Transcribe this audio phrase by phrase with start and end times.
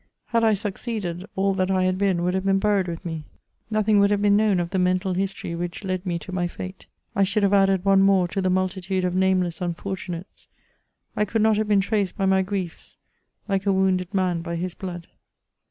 [0.29, 3.23] Had I succeeded, all that I had been would have been buried with me;
[3.69, 6.87] nothing would have been known of the mental history which led me to my fate;
[7.15, 10.47] I should have added one more to the multitude of nameless unfortunates;
[11.15, 12.97] I could not have been traced by my griefs,
[13.47, 15.05] like a wounded man by his blood.